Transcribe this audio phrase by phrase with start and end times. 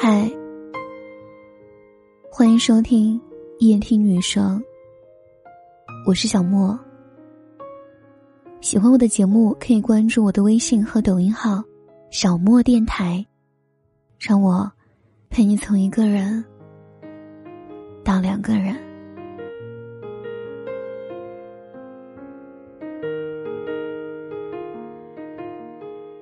[0.00, 0.30] 嗨，
[2.30, 3.20] 欢迎收听
[3.58, 4.62] 夜听女生，
[6.06, 6.78] 我是小莫。
[8.60, 11.64] 喜欢我的节目，可以关注我的微信和抖音号
[12.12, 13.26] “小莫电台”，
[14.20, 14.70] 让我
[15.30, 16.44] 陪你从一个人
[18.04, 18.76] 到两个人。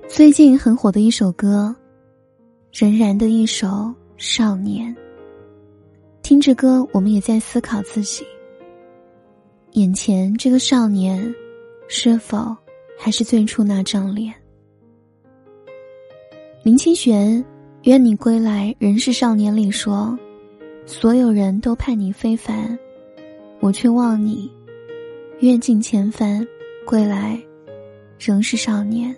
[0.07, 1.75] 最近很火的一首歌，
[2.79, 3.67] 仍然的一首
[4.17, 4.95] 《少年》。
[6.21, 8.23] 听着歌，我们也在思考自己：
[9.71, 11.33] 眼前这个少年，
[11.87, 12.55] 是否
[12.95, 14.31] 还是最初那张脸？
[16.61, 17.43] 林清玄
[17.85, 20.15] 《愿你归来仍是少年》里说
[20.85, 22.77] ：“所有人都盼你非凡，
[23.59, 24.51] 我却望你
[25.39, 26.47] 阅尽千帆，
[26.85, 27.41] 归来
[28.19, 29.15] 仍是少年。”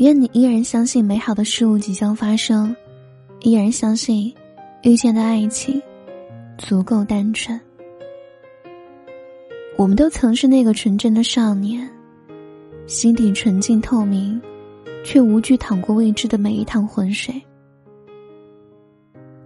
[0.00, 2.74] 愿你依然相信美好的事物即将发生，
[3.42, 4.34] 依然相信
[4.82, 5.80] 遇见的爱情
[6.56, 7.60] 足够单纯。
[9.76, 11.86] 我们都曾是那个纯真的少年，
[12.86, 14.40] 心底纯净透明，
[15.04, 17.34] 却无惧淌过未知的每一趟浑水。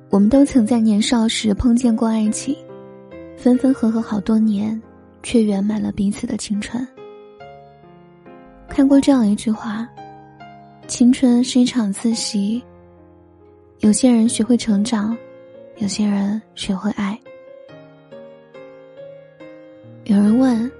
[0.08, 2.56] 我们都曾在年少时碰见过爱情，
[3.36, 4.80] 分分合合好多年，
[5.20, 6.86] 却圆满了彼此的青春。
[8.68, 9.88] 看过这样一句话。
[10.86, 12.62] 青春是一场自习，
[13.80, 15.16] 有些人学会成长，
[15.78, 17.18] 有些人学会爱。
[20.04, 20.70] 有人问：“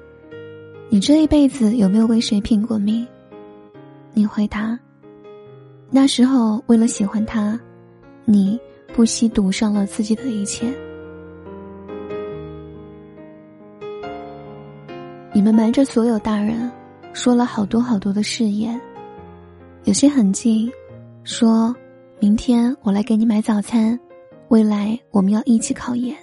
[0.91, 3.07] 你这一辈子有没有为谁拼过命？”
[4.13, 4.79] 你回答
[5.91, 7.59] ：“那时候为了喜欢他，
[8.27, 8.61] 你
[8.95, 10.71] 不惜赌上了自己的一切。”
[15.33, 16.71] 你们瞒着所有大人，
[17.15, 18.79] 说了好多好多的誓言。
[19.85, 20.73] 有些很近，
[21.25, 21.77] 说
[22.19, 24.01] 明天我来给你买早餐，
[24.49, 26.17] 未来我们要一起考研。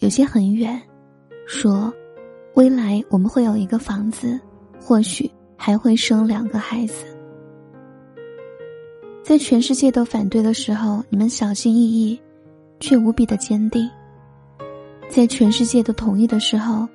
[0.00, 0.78] 有些很远，
[1.46, 1.90] 说
[2.52, 4.38] 未来我们会有一个房子，
[4.78, 7.06] 或许还会生两个孩子。
[9.22, 12.20] 在全世界都反对的时候，你们小心翼翼，
[12.78, 13.88] 却无比的坚定；
[15.08, 16.86] 在全世界都同意的时候，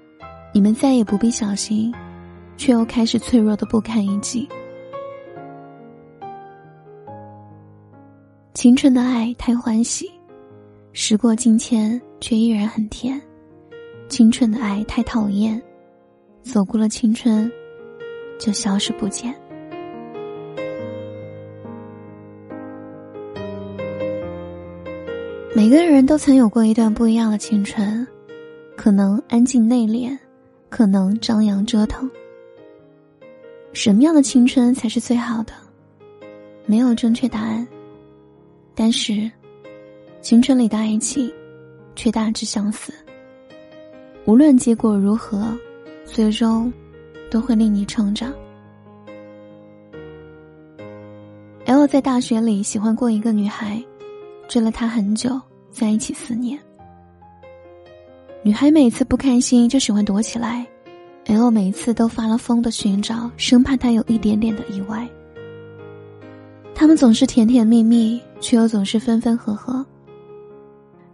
[0.53, 1.91] 你们再也不必小心，
[2.56, 4.47] 却又开始脆弱的不堪一击。
[8.57, 10.12] 青春的爱太欢喜，
[10.91, 13.16] 时过境迁却依然很甜；
[14.09, 15.62] 青春的爱太讨厌，
[16.41, 17.51] 走过了青春，
[18.40, 19.31] 就消失不见。
[25.56, 28.07] 每个人都曾有过一段不一样的青春，
[28.75, 30.18] 可能安静内敛，
[30.68, 32.09] 可能张扬折腾。
[33.72, 35.53] 什么样的青春才是最好的？
[36.66, 37.68] 没有正确答案。
[38.79, 39.29] 但是，
[40.21, 41.33] 青春里的爱情，
[41.95, 42.93] 却大致相似。
[44.25, 45.57] 无论结果如何，
[46.05, 46.71] 最终
[47.31, 48.31] 都会令你成长。
[51.65, 53.83] L 在大学里喜欢过一个女孩，
[54.47, 56.59] 追了她很久，在一起四年。
[58.44, 60.63] 女孩每次不开心就喜欢躲起来
[61.25, 65.09] ，L 每次都发了疯的寻找，生怕她有一点点的意外。
[66.79, 69.83] 他们总是甜甜蜜蜜，却又总是分分合合。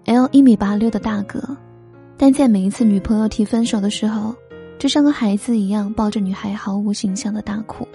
[0.03, 1.41] L 一米八六的大个，
[2.17, 4.35] 但在每一次女朋友提分手的时候，
[4.77, 7.87] 就像个孩子一样抱着女孩毫无形象的大哭。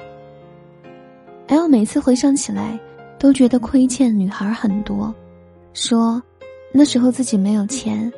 [1.48, 2.80] L 每次回想起来，
[3.18, 5.14] 都觉得亏欠女孩很多，
[5.74, 6.22] 说
[6.72, 8.10] 那时候自己没有钱，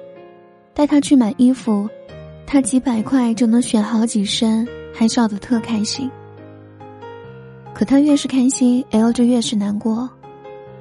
[0.72, 1.88] 带她去买衣服，
[2.46, 6.08] 她几百块就能选好几身，还笑得特开心。
[7.80, 10.06] 可他越是开心，L 就越是难过；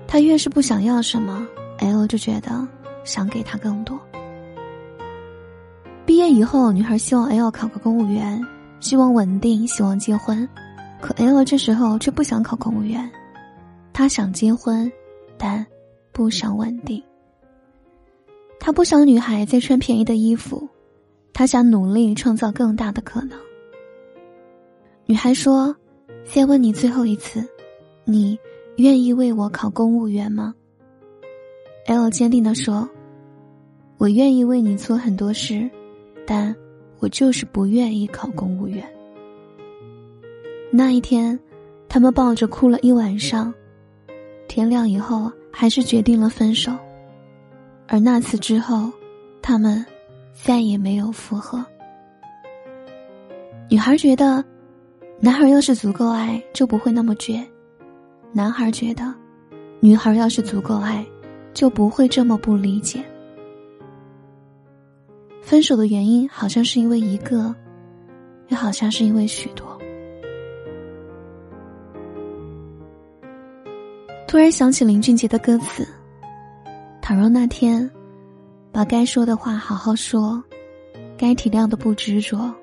[0.06, 2.68] 他越是不想要什么，L 就觉得
[3.06, 3.98] 想给他更多。
[6.06, 8.46] 毕业以后，女孩希望 L 考个公务员，
[8.82, 10.46] 希望稳定，希望结婚。
[11.00, 13.10] 可 L 这时候却不想考公务员，
[13.94, 14.92] 他想结婚，
[15.38, 15.66] 但
[16.12, 17.02] 不想稳定。
[18.60, 20.68] 他不想女孩再穿便宜的衣服，
[21.32, 23.40] 他想努力创造更大的可能。
[25.06, 25.74] 女孩说。
[26.32, 27.44] 再问你最后一次，
[28.06, 28.38] 你
[28.78, 30.54] 愿意为我考公务员吗
[31.88, 32.88] ？L 坚定的说
[33.98, 35.68] ：“我愿意为你做很多事，
[36.28, 36.56] 但
[37.00, 38.88] 我就是不愿意考公务员。”
[40.72, 41.38] 那一天，
[41.88, 43.52] 他们抱着哭了一晚上，
[44.48, 46.72] 天亮以后还是决定了分手。
[47.88, 48.92] 而那次之后，
[49.42, 49.84] 他们
[50.32, 51.66] 再也没有复合。
[53.68, 54.46] 女孩觉得。
[55.22, 57.46] 男孩要是足够爱，就不会那么倔。
[58.32, 59.14] 男孩觉得，
[59.82, 61.06] 女孩要是足够爱，
[61.54, 63.04] 就不会这么不理解。
[65.42, 67.54] 分手的原因好像是因为一个，
[68.48, 69.78] 又好像是因为许多。
[74.26, 75.86] 突然想起林俊杰的歌词
[77.02, 77.90] ：“倘若那天，
[78.72, 80.42] 把该说的话好好说，
[81.18, 82.54] 该体谅的不执着。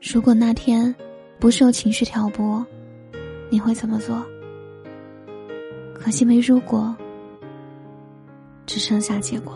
[0.00, 0.92] 如果那天
[1.38, 2.64] 不受情绪挑拨，
[3.48, 4.24] 你会怎么做？
[5.94, 6.94] 可惜没如果，
[8.66, 9.54] 只剩下结果。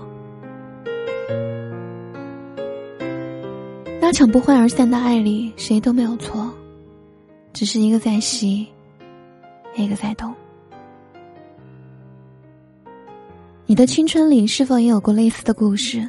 [4.01, 6.53] 那场不欢而散的爱里，谁都没有错，
[7.53, 8.69] 只是一个在吸，
[9.77, 10.33] 一个在动。”
[13.67, 16.09] 你的青春里是否也有过类似的故事？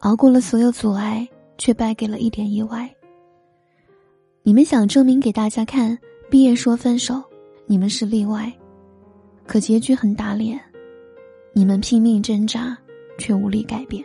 [0.00, 1.26] 熬过了所有阻碍，
[1.58, 2.88] 却败给了一点意外。
[4.42, 5.96] 你们想证明给大家看，
[6.30, 7.22] 毕业说分手，
[7.66, 8.52] 你们是例外，
[9.46, 10.58] 可结局很打脸。
[11.52, 12.76] 你们拼命挣扎，
[13.18, 14.04] 却无力改变。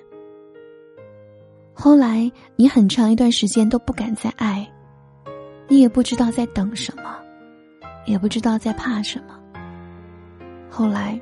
[1.74, 4.70] 后来，你很长一段时间都不敢再爱，
[5.68, 7.18] 你也不知道在等什么，
[8.06, 9.40] 也不知道在怕什么。
[10.70, 11.20] 后来。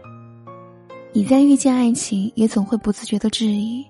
[1.15, 3.85] 你在遇见爱情，也总会不自觉的质疑，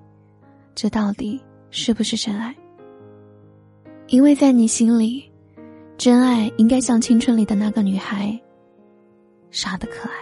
[0.75, 2.53] 这到底是不是真爱？
[4.13, 5.27] 因为在你心里，
[5.97, 8.39] 真爱应该像青春里的那个女孩，
[9.49, 10.13] 傻的可爱。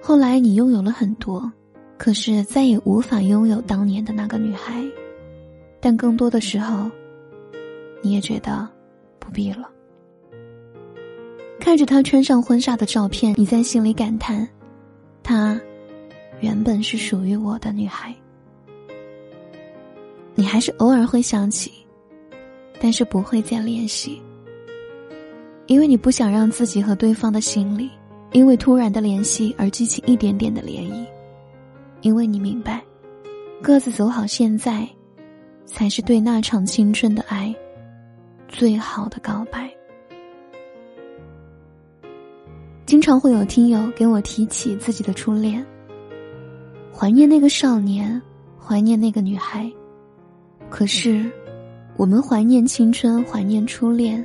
[0.00, 1.52] 后来你拥有了很多，
[1.98, 4.82] 可是再也无法拥有当年的那个女孩，
[5.78, 6.90] 但更多的时候，
[8.00, 8.66] 你也觉得
[9.18, 9.70] 不必了。
[11.60, 14.48] 看着她穿上婚纱的照片，你在心里感叹
[15.22, 15.60] ：“她
[16.40, 18.14] 原本是属于我的女孩。”
[20.38, 21.72] 你还是偶尔会想起，
[22.80, 24.22] 但是不会再联系，
[25.66, 27.90] 因为你不想让自己和对方的心里
[28.30, 31.04] 因为突然的联系而激起一点点的涟漪，
[32.02, 32.84] 因为你明白，
[33.60, 34.88] 各自走好现在，
[35.66, 37.52] 才是对那场青春的爱
[38.46, 39.68] 最好的告白。
[42.86, 45.66] 经常会有听友给我提起自己的初恋，
[46.94, 48.22] 怀念那个少年，
[48.56, 49.68] 怀念那个女孩。
[50.70, 51.30] 可是，
[51.96, 54.24] 我们怀念青春，怀念初恋，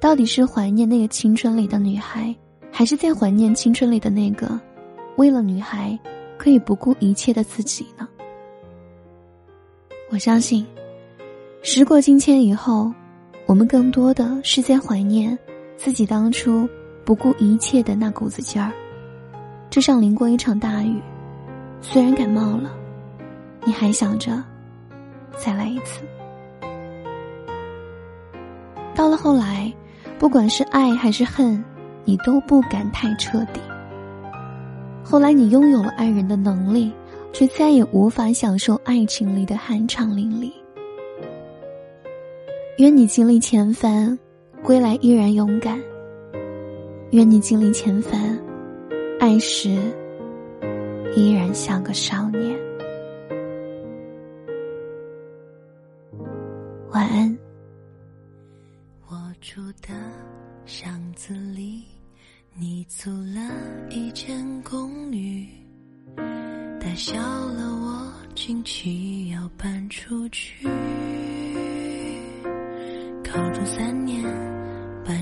[0.00, 2.34] 到底是怀念那个青春里的女孩，
[2.70, 4.58] 还是在怀念青春里的那个
[5.16, 5.98] 为了女孩
[6.36, 8.08] 可以不顾一切的自己呢？
[10.10, 10.66] 我相信，
[11.62, 12.92] 时过境迁以后，
[13.46, 15.38] 我们更多的是在怀念
[15.76, 16.68] 自己当初。
[17.06, 18.72] 不顾一切的那股子劲儿，
[19.68, 20.98] 就像淋过一场大雨，
[21.82, 22.74] 虽然感冒了，
[23.62, 24.42] 你还想着
[25.34, 26.02] 再来一次。
[28.94, 29.72] 到了后来，
[30.18, 31.62] 不管是爱还是恨，
[32.04, 33.60] 你都不敢太彻底。
[35.02, 36.92] 后来你拥有了爱人的能力，
[37.32, 40.50] 却再也无法享受爱情里的酣畅淋漓。
[42.78, 44.18] 愿你经历千帆，
[44.62, 45.78] 归来依然勇敢。
[47.10, 48.38] 愿你经历千帆，
[49.20, 49.76] 爱时
[51.14, 52.63] 依然像个少年。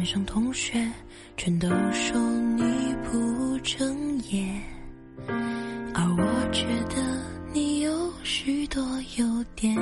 [0.03, 0.85] 班上同学。
[1.37, 2.19] 全都说
[2.57, 2.63] 你
[3.05, 4.45] 不正业，
[5.95, 6.97] 而我觉得
[7.53, 8.83] 你有许多
[9.17, 9.73] 优点。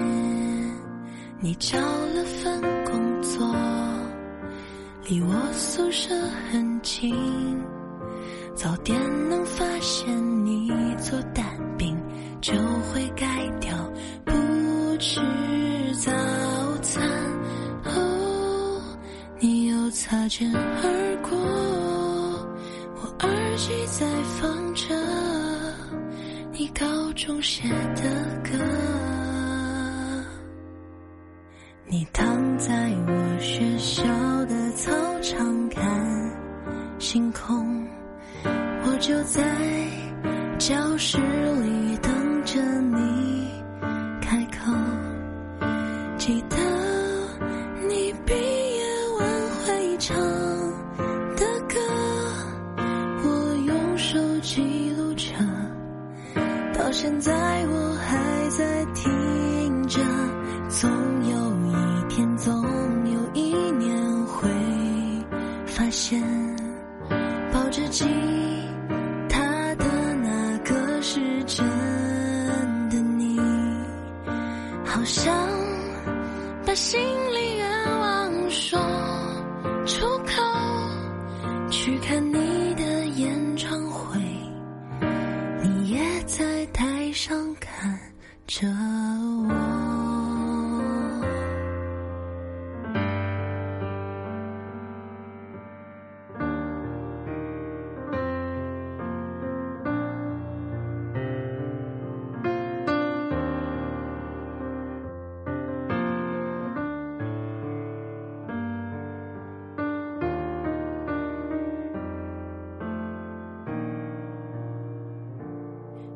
[1.41, 3.50] 你找了份工作，
[5.09, 6.15] 离我宿舍
[6.53, 7.15] 很近，
[8.55, 9.00] 早点
[9.31, 10.07] 能发现
[10.45, 11.47] 你做蛋
[11.79, 11.97] 饼
[12.43, 12.53] 就
[12.93, 13.75] 会改掉
[14.27, 14.33] 不
[14.99, 15.19] 吃
[15.95, 16.12] 早
[20.00, 21.11] 擦肩而。
[21.23, 21.37] 过，
[22.97, 24.07] 我耳机在
[24.40, 24.95] 放着
[26.50, 28.02] 你高中写的
[28.42, 28.50] 歌，
[31.87, 34.02] 你躺在我学校
[34.47, 34.90] 的操
[35.21, 35.85] 场看
[36.99, 37.87] 星空，
[38.42, 39.45] 我就在
[40.59, 41.80] 教室里
[57.02, 57.33] 现在
[57.66, 59.99] 我还在听着，
[60.69, 60.90] 总
[61.30, 61.73] 有一
[62.11, 62.54] 天，总
[63.11, 64.50] 有一年会
[65.64, 66.23] 发现
[67.50, 68.04] 抱着吉
[69.30, 69.87] 他的
[70.23, 71.66] 那个是真
[72.90, 73.40] 的你，
[74.85, 75.35] 好像
[76.66, 77.00] 把心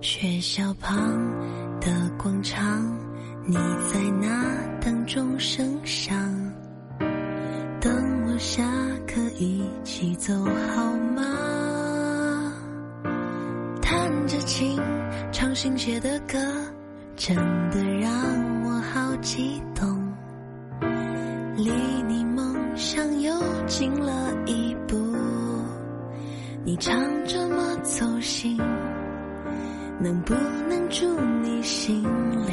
[0.04, 0.94] 学校旁
[1.80, 2.62] 的广场，
[3.46, 3.54] 你
[3.90, 6.14] 在那等钟声响，
[7.80, 7.90] 等
[8.26, 8.62] 我下
[9.06, 12.52] 课一起走好吗？
[13.80, 14.78] 弹着琴，
[15.32, 16.38] 唱新写的歌，
[17.16, 17.34] 真
[17.70, 18.12] 的让
[18.62, 20.06] 我好激动，
[21.56, 21.72] 离
[22.06, 23.34] 你梦想又
[23.66, 25.02] 近了一步，
[26.62, 26.94] 你唱
[27.26, 28.60] 这么走心。
[30.04, 30.34] 能不
[30.68, 32.02] 能住你心
[32.46, 32.52] 里，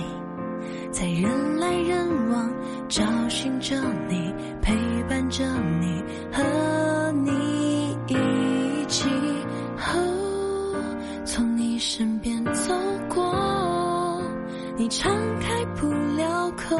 [0.89, 2.49] 在人来人往
[2.87, 3.75] 找寻着
[4.07, 4.73] 你，陪
[5.09, 5.43] 伴着
[5.81, 9.09] 你，和你一起，
[11.25, 12.73] 从你身边走
[13.09, 14.23] 过，
[14.77, 16.79] 你敞开不了口，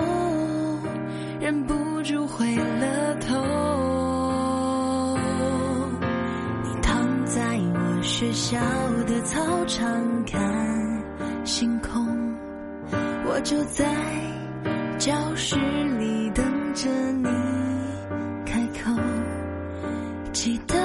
[1.42, 3.36] 忍不住回了头。
[6.64, 8.58] 你躺在我学校
[9.06, 9.86] 的操场。
[10.24, 10.42] 看
[13.44, 13.86] 就在
[15.00, 15.56] 教室
[15.98, 16.46] 里等
[16.76, 17.28] 着你
[18.46, 18.92] 开口，
[20.32, 20.76] 记得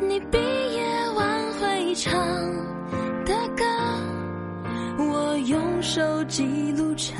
[0.00, 0.84] 你毕业
[1.16, 2.12] 晚会唱
[3.24, 3.64] 的歌，
[4.98, 7.14] 我用手记录着，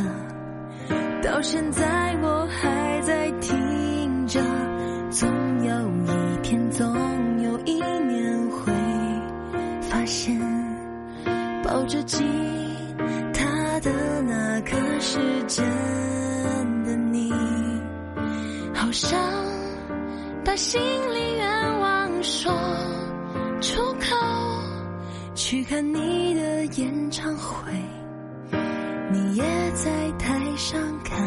[1.22, 4.40] 到现在我还在听着，
[5.10, 5.28] 总
[5.64, 6.86] 有一天，总
[7.42, 8.72] 有一年会
[9.80, 10.38] 发现，
[11.64, 12.51] 抱着记。
[15.12, 15.62] 是真
[16.84, 17.30] 的你，
[18.72, 19.20] 好想
[20.42, 22.50] 把心里愿望说
[23.60, 24.16] 出口，
[25.34, 27.70] 去看你的演唱会，
[29.12, 29.42] 你也
[29.74, 31.20] 在台上看。